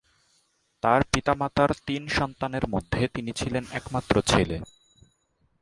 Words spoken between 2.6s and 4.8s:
মধ্যে তিনি ছিলেন একমাত্র ছেলে।